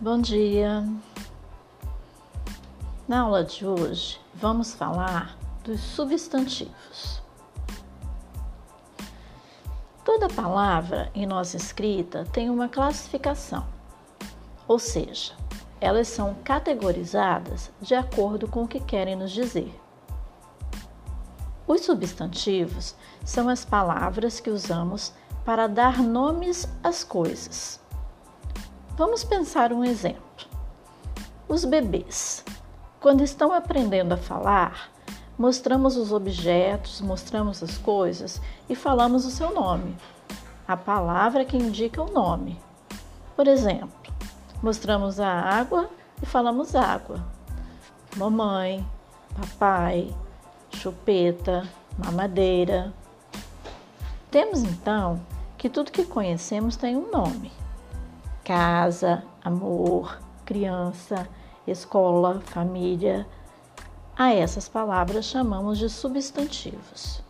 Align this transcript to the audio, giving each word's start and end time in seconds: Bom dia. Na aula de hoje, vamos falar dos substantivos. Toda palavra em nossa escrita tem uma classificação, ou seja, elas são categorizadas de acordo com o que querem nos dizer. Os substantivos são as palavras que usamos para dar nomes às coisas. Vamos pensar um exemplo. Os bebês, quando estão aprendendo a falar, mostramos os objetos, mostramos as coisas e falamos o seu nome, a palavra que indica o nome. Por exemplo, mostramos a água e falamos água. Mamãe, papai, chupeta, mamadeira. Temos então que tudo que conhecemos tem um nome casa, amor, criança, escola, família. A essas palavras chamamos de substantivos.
Bom 0.00 0.20
dia. 0.20 0.86
Na 3.08 3.22
aula 3.22 3.42
de 3.42 3.66
hoje, 3.66 4.20
vamos 4.32 4.72
falar 4.72 5.36
dos 5.64 5.80
substantivos. 5.80 7.20
Toda 10.04 10.28
palavra 10.28 11.10
em 11.12 11.26
nossa 11.26 11.56
escrita 11.56 12.24
tem 12.32 12.48
uma 12.48 12.68
classificação, 12.68 13.66
ou 14.68 14.78
seja, 14.78 15.32
elas 15.80 16.06
são 16.06 16.36
categorizadas 16.44 17.72
de 17.80 17.96
acordo 17.96 18.46
com 18.46 18.62
o 18.62 18.68
que 18.68 18.78
querem 18.78 19.16
nos 19.16 19.32
dizer. 19.32 19.74
Os 21.66 21.80
substantivos 21.80 22.94
são 23.24 23.48
as 23.48 23.64
palavras 23.64 24.38
que 24.38 24.48
usamos 24.48 25.12
para 25.44 25.66
dar 25.66 25.98
nomes 26.00 26.68
às 26.84 27.02
coisas. 27.02 27.80
Vamos 28.98 29.22
pensar 29.22 29.72
um 29.72 29.84
exemplo. 29.84 30.48
Os 31.48 31.64
bebês, 31.64 32.44
quando 32.98 33.22
estão 33.22 33.52
aprendendo 33.52 34.12
a 34.12 34.16
falar, 34.16 34.90
mostramos 35.38 35.96
os 35.96 36.10
objetos, 36.10 37.00
mostramos 37.00 37.62
as 37.62 37.78
coisas 37.78 38.42
e 38.68 38.74
falamos 38.74 39.24
o 39.24 39.30
seu 39.30 39.54
nome, 39.54 39.96
a 40.66 40.76
palavra 40.76 41.44
que 41.44 41.56
indica 41.56 42.02
o 42.02 42.10
nome. 42.10 42.60
Por 43.36 43.46
exemplo, 43.46 43.88
mostramos 44.60 45.20
a 45.20 45.30
água 45.30 45.88
e 46.20 46.26
falamos 46.26 46.74
água. 46.74 47.24
Mamãe, 48.16 48.84
papai, 49.40 50.12
chupeta, 50.70 51.68
mamadeira. 51.96 52.92
Temos 54.28 54.64
então 54.64 55.24
que 55.56 55.70
tudo 55.70 55.92
que 55.92 56.04
conhecemos 56.04 56.74
tem 56.74 56.96
um 56.96 57.08
nome 57.12 57.52
casa, 58.48 59.22
amor, 59.44 60.18
criança, 60.46 61.28
escola, 61.66 62.40
família. 62.46 63.26
A 64.16 64.32
essas 64.32 64.66
palavras 64.66 65.26
chamamos 65.26 65.76
de 65.76 65.90
substantivos. 65.90 67.22